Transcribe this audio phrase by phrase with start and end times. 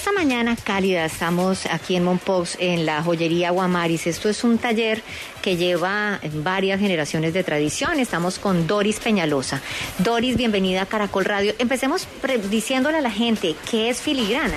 [0.00, 4.06] esta mañana cálida estamos aquí en Monpox en la joyería Guamaris.
[4.06, 5.02] Esto es un taller
[5.42, 8.00] que lleva varias generaciones de tradición.
[8.00, 9.60] Estamos con Doris Peñalosa.
[9.98, 11.52] Doris, bienvenida a Caracol Radio.
[11.58, 12.08] Empecemos
[12.50, 14.56] diciéndole a la gente qué es filigrana.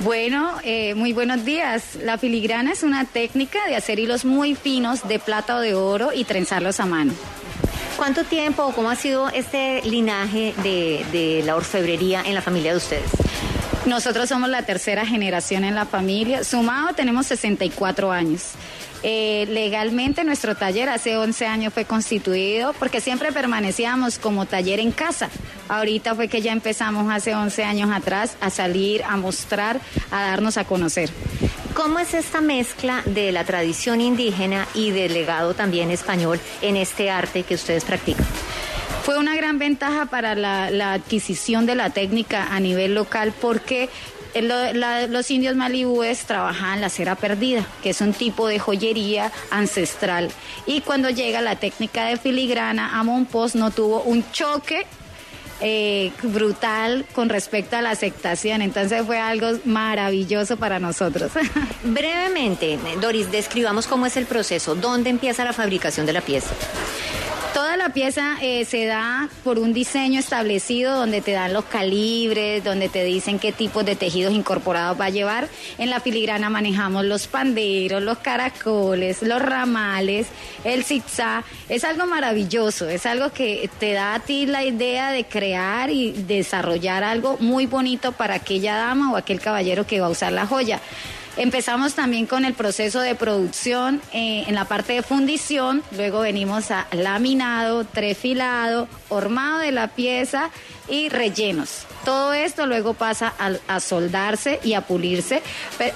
[0.00, 1.94] Bueno, eh, muy buenos días.
[2.02, 6.12] La filigrana es una técnica de hacer hilos muy finos de plata o de oro
[6.12, 7.12] y trenzarlos a mano.
[7.96, 12.72] ¿Cuánto tiempo o cómo ha sido este linaje de, de la orfebrería en la familia
[12.72, 13.10] de ustedes?
[13.86, 16.42] Nosotros somos la tercera generación en la familia.
[16.42, 18.52] Sumado tenemos 64 años.
[19.02, 24.90] Eh, legalmente nuestro taller hace 11 años fue constituido porque siempre permanecíamos como taller en
[24.90, 25.28] casa.
[25.68, 29.78] Ahorita fue que ya empezamos hace 11 años atrás a salir, a mostrar,
[30.10, 31.10] a darnos a conocer.
[31.74, 37.10] ¿Cómo es esta mezcla de la tradición indígena y del legado también español en este
[37.10, 38.24] arte que ustedes practican?
[39.04, 43.90] Fue una gran ventaja para la, adquisición de la técnica a nivel local porque
[44.40, 50.30] los indios malibúes trabajaban la cera perdida, que es un tipo de joyería ancestral.
[50.64, 54.86] Y cuando llega la técnica de filigrana a Monpós no tuvo un choque
[55.60, 58.62] eh, brutal con respecto a la aceptación.
[58.62, 61.30] Entonces fue algo maravilloso para nosotros.
[61.84, 64.74] Brevemente, Doris, describamos cómo es el proceso.
[64.74, 66.54] ¿Dónde empieza la fabricación de la pieza?
[67.84, 72.88] La pieza eh, se da por un diseño establecido donde te dan los calibres, donde
[72.88, 75.50] te dicen qué tipos de tejidos incorporados va a llevar.
[75.76, 80.28] En la filigrana manejamos los panderos, los caracoles, los ramales,
[80.64, 81.44] el zigzag.
[81.68, 86.12] Es algo maravilloso, es algo que te da a ti la idea de crear y
[86.12, 90.46] desarrollar algo muy bonito para aquella dama o aquel caballero que va a usar la
[90.46, 90.80] joya.
[91.36, 96.70] Empezamos también con el proceso de producción eh, en la parte de fundición, luego venimos
[96.70, 100.50] a laminado, trefilado, hormado de la pieza
[100.88, 101.86] y rellenos.
[102.04, 103.34] Todo esto luego pasa
[103.66, 105.42] a, soldarse y a pulirse.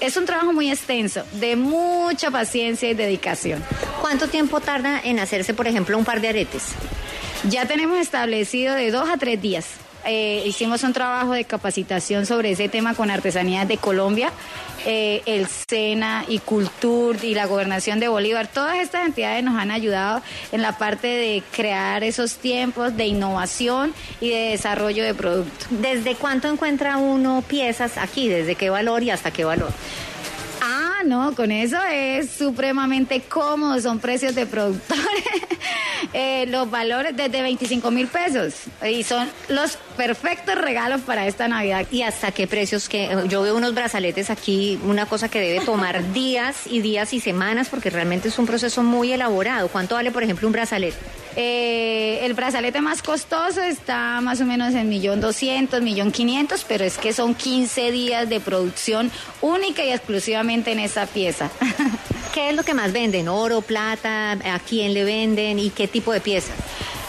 [0.00, 3.62] es un trabajo muy extenso, de mucha paciencia y dedicación.
[4.00, 6.72] ¿Cuánto tiempo tarda en hacerse, por ejemplo, un par de aretes?
[7.48, 9.66] Ya tenemos establecido de dos a tres días.
[10.04, 14.30] Eh, hicimos un trabajo de capacitación sobre ese tema con Artesanías de Colombia,
[14.86, 18.46] eh, el SENA y Cultur y la Gobernación de Bolívar.
[18.46, 20.22] Todas estas entidades nos han ayudado
[20.52, 25.66] en la parte de crear esos tiempos de innovación y de desarrollo de producto.
[25.70, 28.28] ¿Desde cuánto encuentra uno piezas aquí?
[28.28, 29.72] ¿Desde qué valor y hasta qué valor?
[30.62, 35.02] Ah, no, con eso es supremamente cómodo, son precios de productores.
[36.14, 38.54] Eh, los valores desde 25 mil pesos
[38.88, 41.86] y son los perfectos regalos para esta Navidad.
[41.90, 42.88] ¿Y hasta qué precios?
[42.88, 47.20] que Yo veo unos brazaletes aquí, una cosa que debe tomar días y días y
[47.20, 49.68] semanas porque realmente es un proceso muy elaborado.
[49.68, 50.96] ¿Cuánto vale, por ejemplo, un brazalete?
[51.36, 56.84] Eh, el brazalete más costoso está más o menos en millón doscientos, millón quinientos, pero
[56.84, 59.10] es que son 15 días de producción
[59.40, 61.50] única y exclusivamente en esa pieza.
[62.38, 63.26] ¿Qué es lo que más venden?
[63.26, 64.30] ¿Oro, plata?
[64.30, 65.58] ¿A quién le venden?
[65.58, 66.54] ¿Y qué tipo de piezas?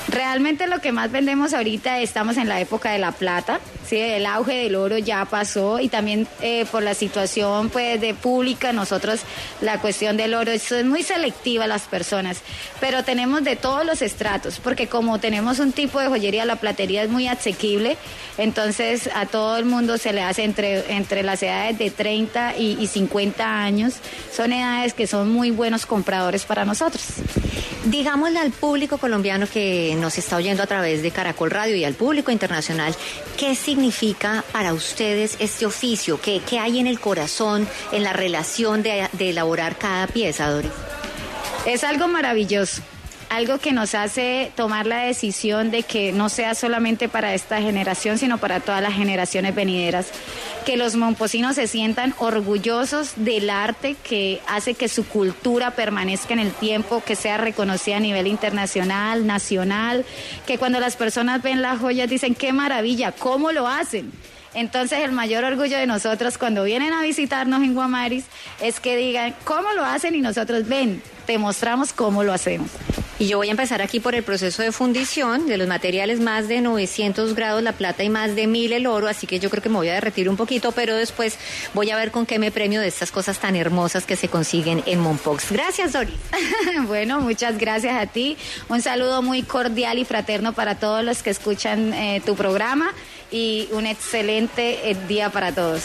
[0.10, 3.98] Realmente lo que más vendemos ahorita estamos en la época de la plata, ¿sí?
[3.98, 8.74] el auge del oro ya pasó y también eh, por la situación pues de pública
[8.74, 9.20] nosotros
[9.62, 12.42] la cuestión del oro eso es muy selectiva las personas,
[12.80, 17.04] pero tenemos de todos los estratos porque como tenemos un tipo de joyería la platería
[17.04, 17.96] es muy asequible,
[18.40, 22.78] entonces a todo el mundo se le hace entre entre las edades de 30 y,
[22.80, 23.94] y 50 años,
[24.36, 27.04] son edades que son muy buenos compradores para nosotros.
[27.86, 31.94] Digámosle al público colombiano que nos está oyendo a través de Caracol Radio y al
[31.94, 32.94] público internacional,
[33.38, 36.20] ¿qué significa para ustedes este oficio?
[36.20, 40.72] ¿Qué, qué hay en el corazón, en la relación de, elaborar cada pieza, Doris?
[41.66, 42.82] Es algo maravilloso
[43.30, 48.18] algo que nos hace tomar la decisión de que no sea solamente para esta generación,
[48.18, 50.08] sino para todas las generaciones venideras.
[50.70, 56.40] Que los momposinos se sientan orgullosos del arte que hace que su cultura permanezca en
[56.40, 60.06] el tiempo, que sea reconocida a nivel internacional, nacional,
[60.46, 64.12] que cuando las personas ven las joyas dicen, qué maravilla, ¿cómo lo hacen?
[64.54, 68.26] Entonces el mayor orgullo de nosotros cuando vienen a visitarnos en Guamaris
[68.62, 72.70] es que digan cómo lo hacen y nosotros ven, te mostramos cómo lo hacemos.
[73.20, 76.48] Y yo voy a empezar aquí por el proceso de fundición de los materiales más
[76.48, 79.62] de 900 grados la plata y más de 1000 el oro, así que yo creo
[79.62, 81.38] que me voy a derretir un poquito, pero después
[81.74, 84.84] voy a ver con qué me premio de estas cosas tan hermosas que se consiguen
[84.86, 85.52] en Monpox.
[85.52, 86.14] Gracias, Dori.
[86.88, 88.38] bueno, muchas gracias a ti.
[88.70, 92.94] Un saludo muy cordial y fraterno para todos los que escuchan eh, tu programa
[93.32, 95.84] y un excelente eh, día para todos.